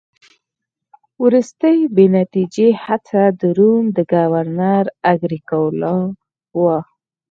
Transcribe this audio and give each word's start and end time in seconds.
وروستۍ 1.23 1.79
بې 1.95 2.05
نتیجې 2.17 2.67
هڅه 2.85 3.21
د 3.39 3.41
روم 3.57 3.83
د 3.97 3.97
ګورنر 4.13 4.85
اګریکولا 5.11 5.95
وه 6.61 6.79